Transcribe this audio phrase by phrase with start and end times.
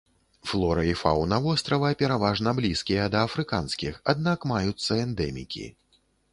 [0.51, 5.65] Флора і фаўна вострава пераважна блізкія да афрыканскіх, аднак маюцца эндэмікі.